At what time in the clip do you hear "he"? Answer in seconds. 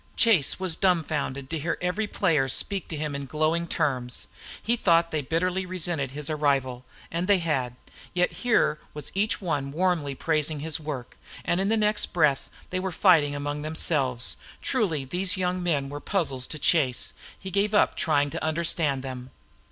4.59-4.75, 17.37-17.51